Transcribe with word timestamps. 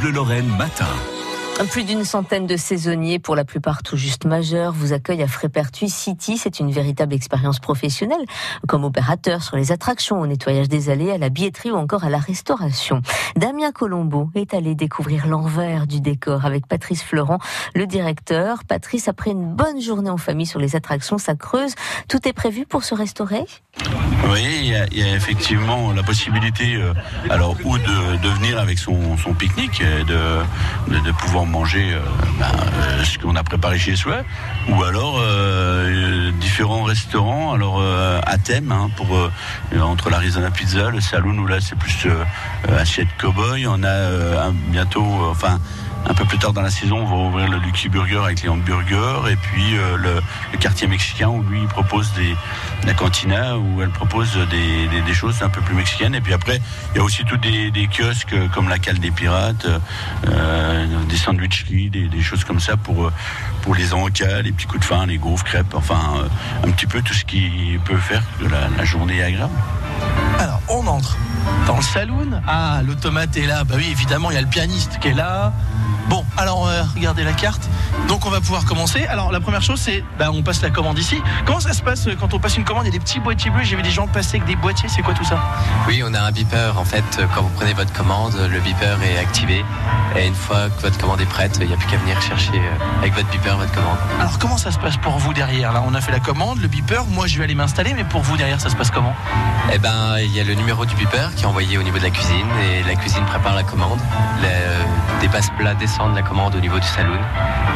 Bleu 0.00 0.10
Lorraine 0.10 0.48
matin. 0.56 0.88
Plus 1.70 1.84
d'une 1.84 2.02
centaine 2.02 2.48
de 2.48 2.56
saisonniers, 2.56 3.20
pour 3.20 3.36
la 3.36 3.44
plupart 3.44 3.84
tout 3.84 3.96
juste 3.96 4.24
majeurs, 4.24 4.72
vous 4.72 4.92
accueillent 4.92 5.22
à 5.22 5.28
Frépertuis 5.28 5.88
City. 5.88 6.36
C'est 6.36 6.58
une 6.58 6.72
véritable 6.72 7.14
expérience 7.14 7.60
professionnelle, 7.60 8.24
comme 8.66 8.82
opérateur 8.82 9.40
sur 9.40 9.56
les 9.56 9.70
attractions, 9.70 10.20
au 10.20 10.26
nettoyage 10.26 10.68
des 10.68 10.90
allées, 10.90 11.12
à 11.12 11.18
la 11.18 11.28
billetterie 11.28 11.70
ou 11.70 11.76
encore 11.76 12.02
à 12.02 12.10
la 12.10 12.18
restauration. 12.18 13.02
Damien 13.36 13.70
Colombo 13.70 14.30
est 14.34 14.52
allé 14.52 14.74
découvrir 14.74 15.28
l'envers 15.28 15.86
du 15.86 16.00
décor 16.00 16.44
avec 16.44 16.66
Patrice 16.66 17.04
Florent, 17.04 17.38
le 17.76 17.86
directeur. 17.86 18.64
Patrice, 18.64 19.06
après 19.06 19.30
une 19.30 19.54
bonne 19.54 19.80
journée 19.80 20.10
en 20.10 20.18
famille 20.18 20.46
sur 20.46 20.58
les 20.58 20.74
attractions, 20.74 21.18
ça 21.18 21.36
creuse. 21.36 21.76
Tout 22.08 22.26
est 22.26 22.32
prévu 22.32 22.66
pour 22.66 22.82
se 22.82 22.96
restaurer? 22.96 23.46
Oui, 24.30 24.44
il 24.60 24.66
y, 24.66 24.74
a, 24.74 24.86
il 24.90 24.98
y 24.98 25.02
a 25.02 25.14
effectivement 25.14 25.92
la 25.92 26.02
possibilité, 26.02 26.74
euh, 26.76 26.92
alors, 27.30 27.56
ou 27.64 27.78
de, 27.78 28.16
de 28.22 28.28
venir 28.28 28.58
avec 28.58 28.78
son, 28.78 29.16
son 29.16 29.32
pique-nique, 29.32 29.82
de, 29.82 30.92
de, 30.92 30.98
de 31.00 31.12
pouvoir 31.12 31.46
manger 31.46 31.92
euh, 31.94 32.00
ben, 32.38 32.46
euh, 32.46 33.04
ce 33.04 33.18
qu'on 33.18 33.36
a 33.36 33.42
préparé 33.42 33.78
chez 33.78 33.96
soi, 33.96 34.18
ou 34.68 34.82
alors 34.82 35.18
euh, 35.20 36.30
différents 36.40 36.82
restaurants, 36.82 37.52
alors 37.54 37.78
euh, 37.80 38.20
à 38.26 38.36
thème, 38.38 38.70
hein, 38.72 38.90
pour 38.96 39.16
euh, 39.16 39.30
entre 39.80 40.10
l'Arizona 40.10 40.50
Pizza, 40.50 40.90
le 40.90 41.00
Saloon, 41.00 41.38
où 41.38 41.46
là 41.46 41.58
c'est 41.60 41.78
plus 41.78 42.06
assiette 42.76 43.08
cowboy, 43.18 43.66
on 43.66 43.82
a 43.82 44.46
un- 44.48 44.52
bientôt, 44.52 45.06
enfin 45.30 45.58
un 46.06 46.14
peu 46.14 46.24
plus 46.24 46.38
tard 46.38 46.52
dans 46.52 46.62
la 46.62 46.70
saison, 46.70 46.98
on 46.98 47.04
va 47.04 47.16
ouvrir 47.16 47.48
le 47.48 47.58
Lucky 47.58 47.88
Burger 47.88 48.20
avec 48.24 48.42
les 48.42 48.48
hamburgers 48.48 49.30
et 49.30 49.36
puis 49.36 49.76
euh, 49.76 49.96
le, 49.96 50.58
quartier 50.58 50.86
mexicain 50.86 51.28
où 51.28 51.42
lui 51.42 51.66
propose 51.66 52.12
des 52.14 52.34
la 52.86 52.94
cantina 52.94 53.58
où 53.58 53.82
elle 53.82 53.90
propose 53.90 54.34
des, 54.50 55.02
des, 55.02 55.14
choses 55.14 55.42
un 55.42 55.48
peu 55.48 55.60
plus 55.60 55.74
mexicaines 55.74 56.14
et 56.14 56.20
puis 56.20 56.32
après 56.32 56.60
il 56.92 56.98
y 56.98 57.00
a 57.00 57.04
aussi 57.04 57.24
tous 57.24 57.36
des, 57.36 57.88
kiosques 57.92 58.34
comme 58.54 58.68
la 58.68 58.78
cale 58.78 58.98
des 58.98 59.10
pirates, 59.10 59.66
euh, 60.26 60.86
des 61.08 61.16
sandwicheries, 61.16 61.90
des, 61.90 62.08
des 62.08 62.22
choses 62.22 62.44
comme 62.44 62.60
ça 62.60 62.76
pour 62.76 63.10
pour 63.62 63.74
les 63.74 63.92
encas, 63.92 64.42
les 64.42 64.52
petits 64.52 64.66
coups 64.66 64.80
de 64.80 64.84
faim, 64.84 65.06
les 65.06 65.18
gaufres, 65.18 65.44
crêpes, 65.44 65.74
enfin 65.74 66.00
euh, 66.16 66.66
un 66.66 66.70
petit 66.70 66.86
peu 66.86 67.02
tout 67.02 67.14
ce 67.14 67.24
qui 67.24 67.78
peut 67.84 67.96
faire 67.96 68.22
que 68.38 68.46
la, 68.46 68.84
journée 68.84 69.22
agréable. 69.22 69.52
Alors, 70.38 70.60
on 70.68 70.86
entre 70.86 71.16
dans 71.66 71.76
le 71.76 71.82
saloon. 71.82 72.40
Ah, 72.46 72.80
l'automate 72.84 73.36
est 73.36 73.46
là. 73.46 73.64
Bah 73.64 73.74
oui, 73.76 73.88
évidemment, 73.90 74.30
il 74.30 74.34
y 74.34 74.38
a 74.38 74.40
le 74.40 74.46
pianiste 74.46 74.98
qui 75.00 75.08
est 75.08 75.14
là. 75.14 75.52
Bon, 76.08 76.24
alors, 76.38 76.66
euh, 76.66 76.82
regardez 76.94 77.22
la 77.22 77.34
carte. 77.34 77.68
Donc, 78.06 78.24
on 78.24 78.30
va 78.30 78.40
pouvoir 78.40 78.64
commencer. 78.64 79.04
Alors, 79.06 79.30
la 79.30 79.40
première 79.40 79.60
chose, 79.60 79.78
c'est, 79.78 80.02
bah, 80.18 80.30
on 80.32 80.42
passe 80.42 80.62
la 80.62 80.70
commande 80.70 80.98
ici. 80.98 81.20
Comment 81.44 81.60
ça 81.60 81.74
se 81.74 81.82
passe 81.82 82.06
euh, 82.06 82.16
quand 82.18 82.32
on 82.32 82.38
passe 82.38 82.56
une 82.56 82.64
commande? 82.64 82.84
Il 82.84 82.86
y 82.86 82.96
a 82.96 82.98
des 82.98 83.04
petits 83.04 83.20
boîtiers 83.20 83.50
bleus. 83.50 83.64
J'ai 83.64 83.76
vu 83.76 83.82
des 83.82 83.90
gens 83.90 84.06
passer 84.06 84.36
avec 84.36 84.46
des 84.46 84.56
boîtiers. 84.56 84.88
C'est 84.88 85.02
quoi 85.02 85.12
tout 85.12 85.24
ça? 85.24 85.38
Oui, 85.86 86.02
on 86.06 86.14
a 86.14 86.20
un 86.20 86.30
beeper. 86.30 86.78
En 86.78 86.84
fait, 86.84 87.20
quand 87.34 87.42
vous 87.42 87.50
prenez 87.50 87.74
votre 87.74 87.92
commande, 87.92 88.34
le 88.50 88.60
beeper 88.60 88.96
est 89.02 89.18
activé. 89.18 89.64
Et 90.16 90.26
une 90.26 90.34
fois 90.34 90.70
que 90.70 90.80
votre 90.80 90.96
commande 90.96 91.20
est 91.20 91.26
prête, 91.26 91.58
il 91.60 91.66
n'y 91.66 91.74
a 91.74 91.76
plus 91.76 91.88
qu'à 91.88 91.98
venir 91.98 92.20
chercher 92.22 92.54
euh, 92.54 93.00
avec 93.00 93.14
votre 93.14 93.28
beeper 93.28 93.58
votre 93.58 93.72
commande. 93.72 93.98
Alors, 94.18 94.38
comment 94.38 94.56
ça 94.56 94.72
se 94.72 94.78
passe 94.78 94.96
pour 94.96 95.18
vous 95.18 95.34
derrière? 95.34 95.74
Là, 95.74 95.82
on 95.86 95.92
a 95.92 96.00
fait 96.00 96.12
la 96.12 96.20
commande, 96.20 96.60
le 96.60 96.68
beeper. 96.68 97.04
Moi, 97.10 97.26
je 97.26 97.36
vais 97.36 97.44
aller 97.44 97.54
m'installer. 97.54 97.92
Mais 97.92 98.04
pour 98.04 98.22
vous 98.22 98.38
derrière, 98.38 98.62
ça 98.62 98.70
se 98.70 98.76
passe 98.76 98.90
comment? 98.90 99.14
Eh 99.70 99.78
ben, 99.78 100.16
il 100.18 100.34
y 100.34 100.40
a 100.40 100.44
le 100.44 100.54
numéro 100.54 100.86
du 100.86 100.94
beeper 100.94 101.34
qui 101.34 101.42
est 101.42 101.46
envoyé 101.46 101.76
au 101.76 101.82
niveau 101.82 101.98
de 101.98 102.02
la 102.02 102.10
cuisine 102.10 102.46
et 102.62 102.82
la 102.84 102.94
cuisine 102.94 103.24
prépare 103.26 103.54
la 103.54 103.62
commande. 103.62 103.98
Les, 104.40 104.48
euh, 104.48 104.82
des 105.20 105.28
passe-plats 105.28 105.74
descendent 105.74 106.14
la 106.14 106.22
commande 106.22 106.54
au 106.54 106.60
niveau 106.60 106.78
du 106.78 106.86
saloon. 106.86 107.20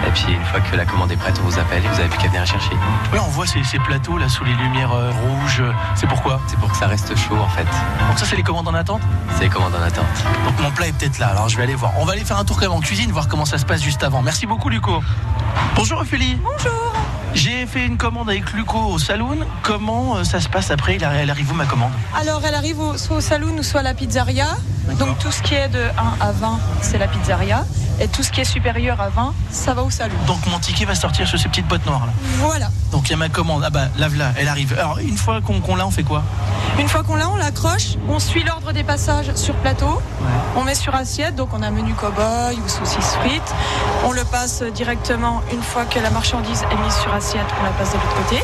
Et 0.07 0.11
puis, 0.11 0.33
une 0.33 0.45
fois 0.45 0.61
que 0.61 0.75
la 0.75 0.87
commande 0.87 1.13
est 1.13 1.17
prête, 1.17 1.39
on 1.41 1.49
vous 1.49 1.59
appelle 1.59 1.85
et 1.85 1.89
vous 1.89 2.01
avez 2.01 2.09
plus 2.09 2.19
qu'à 2.19 2.29
venir 2.29 2.41
la 2.41 2.47
chercher. 2.47 2.73
Oui, 3.13 3.19
on 3.23 3.29
voit 3.29 3.47
ces, 3.47 3.63
ces 3.63 3.79
plateaux 3.79 4.17
là 4.17 4.29
sous 4.29 4.45
les 4.45 4.55
lumières 4.55 4.93
euh, 4.93 5.11
rouges. 5.11 5.63
C'est 5.95 6.07
pourquoi? 6.07 6.41
C'est 6.47 6.59
pour 6.59 6.71
que 6.71 6.77
ça 6.79 6.87
reste 6.87 7.15
chaud, 7.17 7.39
en 7.39 7.49
fait. 7.49 7.65
Donc, 8.09 8.19
ça, 8.19 8.25
c'est 8.25 8.37
les 8.37 8.43
commandes 8.43 8.69
en 8.69 8.75
attente? 8.75 9.03
C'est 9.37 9.45
les 9.45 9.51
commandes 9.51 9.75
en 9.75 9.83
attente. 9.83 10.07
Donc 10.45 10.61
mon 10.61 10.71
plat 10.71 10.89
est 10.89 10.93
peut-être 10.93 11.19
là, 11.19 11.29
alors 11.29 11.49
je 11.49 11.57
vais 11.57 11.63
aller 11.63 11.75
voir. 11.75 11.93
On 11.99 12.05
va 12.05 12.13
aller 12.13 12.25
faire 12.25 12.39
un 12.39 12.45
tour 12.45 12.57
quand 12.57 12.69
même 12.69 12.73
en 12.73 12.81
cuisine, 12.81 13.11
voir 13.13 13.29
comment 13.29 13.45
ça 13.45 13.59
se 13.59 13.65
passe 13.65 13.83
juste 13.83 14.03
avant. 14.03 14.23
Merci 14.23 14.47
beaucoup 14.47 14.69
Luco. 14.69 15.03
Bonjour 15.75 16.01
Ophélie. 16.01 16.39
Bonjour. 16.43 16.93
J'ai 17.35 17.67
fait 17.67 17.87
une 17.87 17.97
commande 17.97 18.29
avec 18.29 18.53
Luco 18.53 18.79
au 18.79 18.99
saloon. 18.99 19.39
Comment 19.63 20.17
euh, 20.17 20.25
ça 20.25 20.41
se 20.41 20.49
passe 20.49 20.71
après? 20.71 20.99
Elle 21.01 21.31
arrive 21.31 21.51
où 21.51 21.55
ma 21.55 21.65
commande? 21.65 21.93
Alors, 22.15 22.43
elle 22.45 22.55
arrive 22.55 22.79
soit 22.97 23.17
au 23.17 23.21
saloon 23.21 23.57
ou 23.59 23.63
soit 23.63 23.81
à 23.81 23.83
la 23.83 23.95
pizzeria. 23.95 24.49
Donc, 24.99 25.19
tout 25.19 25.31
ce 25.31 25.43
qui 25.43 25.55
est 25.55 25.69
de 25.69 25.81
1 25.81 26.27
à 26.27 26.33
20, 26.33 26.59
c'est 26.81 26.99
la 26.99 27.07
pizzeria. 27.09 27.65
Et 28.01 28.09
tout 28.09 28.23
ce 28.23 28.33
qui 28.33 28.41
est 28.41 28.45
supérieur 28.45 29.01
à 29.01 29.11
20, 29.11 29.35
ça 29.51 29.75
va 29.75 29.83
au 29.83 29.91
saloon. 29.91 30.17
Donc 30.27 30.45
mon 30.47 30.59
ticket 30.59 30.87
va 30.87 30.95
sortir 30.95 31.29
sur 31.29 31.39
ces 31.39 31.49
petites 31.49 31.69
boîtes 31.69 31.87
noires 31.87 32.07
là. 32.07 32.13
Voilà. 32.39 32.69
Donc 32.91 33.09
il 33.09 33.11
y 33.11 33.15
a 33.15 33.19
ma 33.19 33.29
commande. 33.29 33.63
Ah 33.65 33.71
bah 33.71 33.89
lave-la, 33.97 34.33
elle 34.39 34.49
arrive. 34.49 34.73
Alors 34.73 34.99
une 34.99 35.17
fois 35.17 35.41
qu'on 35.41 35.61
qu'on 35.61 35.77
l'a, 35.77 35.87
on 35.87 35.91
fait 35.91 36.03
quoi? 36.03 36.23
Une 36.79 36.89
fois 36.89 37.03
qu'on 37.03 37.17
l'a, 37.17 37.29
on 37.29 37.37
l'accroche. 37.37 37.97
On 38.09 38.19
suit 38.19 38.43
l'ordre 38.45 38.73
des 38.73 38.83
passages 38.83 39.33
sur 39.35 39.55
plateau. 39.57 40.01
On 40.57 40.65
met 40.65 40.75
sur 40.75 40.95
assiette. 40.95 41.37
Donc, 41.37 41.51
on 41.53 41.63
a 41.63 41.71
menu 41.71 41.93
cow-boy 41.93 42.59
ou 42.65 42.69
saucisse 42.69 43.15
frites. 43.21 43.55
On 44.05 44.13
le 44.13 44.25
passe 44.25 44.63
directement 44.63 45.43
une 45.53 45.63
fois 45.63 45.85
que 45.85 45.99
la 45.99 46.11
marchandise 46.11 46.65
est 46.73 46.85
mise 46.85 46.95
sur 46.95 47.13
assiette. 47.13 47.47
On 47.61 47.65
la 47.65 47.71
passe 47.71 47.91
de 47.93 47.99
l'autre 47.99 48.17
côté. 48.25 48.43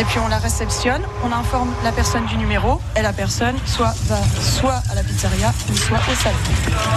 Et 0.00 0.04
puis 0.04 0.18
on 0.18 0.28
la 0.28 0.38
réceptionne, 0.38 1.02
on 1.22 1.32
informe 1.32 1.70
la 1.84 1.92
personne 1.92 2.24
du 2.26 2.36
numéro 2.36 2.80
et 2.96 3.02
la 3.02 3.12
personne 3.12 3.54
soit 3.66 3.94
va 4.06 4.18
soit 4.40 4.82
à 4.90 4.94
la 4.94 5.02
pizzeria 5.02 5.52
ou 5.70 5.76
soit 5.76 5.98
au 6.10 6.14
salon. 6.14 6.36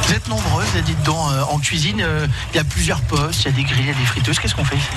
Vous 0.04 0.14
êtes 0.14 0.28
nombreuses, 0.30 0.66
dites 0.86 1.04
donc, 1.04 1.18
euh, 1.34 1.44
en 1.52 1.60
cuisine. 1.60 2.02
euh, 2.02 2.26
Il 2.54 2.58
y 2.58 2.60
a 2.60 2.64
plusieurs 2.64 3.02
postes, 3.02 3.42
il 3.44 3.46
y 3.46 3.50
a 3.50 3.52
des 3.52 3.64
grilles, 3.64 3.82
il 3.82 3.88
y 3.88 3.92
a 3.92 3.94
des 3.94 4.06
friteuses. 4.06 4.40
Qu'est-ce 4.40 4.56
qu'on 4.56 4.64
fait 4.66 4.78
ici? 4.78 4.88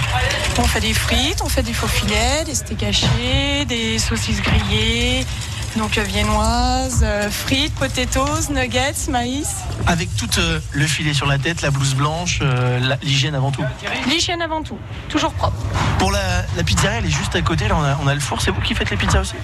On 0.58 0.64
fait 0.64 0.80
des 0.80 0.94
frites, 0.94 1.42
on 1.44 1.48
fait 1.48 1.62
des 1.62 1.72
faux 1.72 1.88
filets, 1.88 2.44
des 2.46 2.54
steaks 2.54 2.82
hachés, 2.84 3.64
des 3.66 3.98
saucisses 3.98 4.40
grillées, 4.42 5.26
donc 5.76 5.98
euh, 5.98 6.02
viennoises, 6.02 7.00
euh, 7.02 7.28
frites, 7.30 7.74
potatoes, 7.74 8.48
nuggets, 8.50 9.08
maïs. 9.10 9.48
Avec 9.86 10.08
tout 10.16 10.28
euh, 10.38 10.60
le 10.72 10.86
filet 10.86 11.14
sur 11.14 11.26
la 11.26 11.38
tête, 11.38 11.62
la 11.62 11.70
blouse 11.70 11.94
blanche, 11.94 12.38
euh, 12.42 12.78
la- 12.80 12.96
l'hygiène 13.02 13.34
avant 13.34 13.50
tout. 13.50 13.64
L'hygiène 14.06 14.40
avant 14.42 14.62
tout, 14.62 14.78
toujours 15.08 15.32
propre. 15.32 15.56
Pour 15.98 16.10
la, 16.12 16.20
la 16.58 16.64
pizzeria, 16.64 16.98
elle 16.98 17.06
est 17.06 17.10
juste 17.10 17.36
à 17.36 17.40
côté. 17.40 17.68
Là, 17.68 17.76
on 17.78 17.84
a, 17.84 17.96
on 18.02 18.06
a 18.08 18.14
le 18.14 18.20
four. 18.20 18.42
C'est 18.42 18.50
vous 18.50 18.60
qui 18.60 18.74
faites 18.74 18.90
les 18.90 18.96
pizzas 18.96 19.20
aussi 19.20 19.36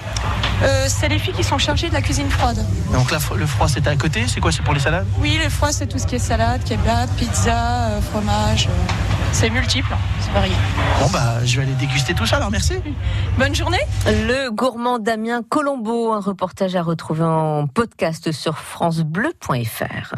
Euh, 0.63 0.85
c'est 0.89 1.07
les 1.07 1.17
filles 1.17 1.33
qui 1.33 1.45
sont 1.45 1.57
chargées 1.57 1.87
de 1.87 1.93
la 1.93 2.01
cuisine 2.01 2.29
froide. 2.29 2.63
Donc 2.91 3.09
là, 3.09 3.19
le 3.37 3.45
froid, 3.45 3.69
c'est 3.69 3.87
à 3.87 3.95
côté. 3.95 4.25
C'est 4.27 4.41
quoi 4.41 4.51
C'est 4.51 4.63
pour 4.63 4.73
les 4.73 4.81
salades? 4.81 5.07
Oui, 5.19 5.39
le 5.41 5.49
froid, 5.49 5.71
c'est 5.71 5.87
tout 5.87 5.97
ce 5.97 6.05
qui 6.05 6.15
est 6.15 6.19
salade, 6.19 6.61
kebab, 6.65 7.09
pizza, 7.17 7.87
euh, 7.87 8.01
fromage. 8.01 8.67
euh, 8.67 8.93
c'est 9.31 9.49
multiple, 9.49 9.93
hein, 9.93 9.97
c'est 10.19 10.31
varié. 10.31 10.53
Bon, 10.99 11.09
bah, 11.09 11.35
je 11.45 11.55
vais 11.55 11.63
aller 11.63 11.73
déguster 11.75 12.13
tout 12.13 12.25
ça. 12.25 12.35
Alors, 12.35 12.51
merci. 12.51 12.73
Bonne 13.37 13.55
journée 13.55 13.79
Le 14.05 14.49
gourmand 14.49 14.99
Damien 14.99 15.41
Colombo, 15.47 16.11
un 16.11 16.19
reportage 16.19 16.75
à 16.75 16.81
retrouver 16.83 17.23
en 17.23 17.67
podcast 17.67 18.33
sur 18.33 18.57
francebleu.fr. 18.57 20.15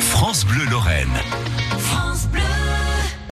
France 0.00 0.44
Bleu 0.46 0.64
Lorraine. 0.70 1.12
France 1.78 2.26
Bleu. 2.26 2.40